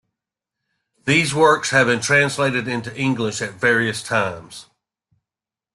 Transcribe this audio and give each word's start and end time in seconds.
These 1.05 1.35
works 1.35 1.69
have 1.69 1.85
been 1.85 1.99
translated 2.01 2.67
into 2.67 2.91
English 2.97 3.39
at 3.39 3.51
various 3.61 4.01
times. 4.01 4.65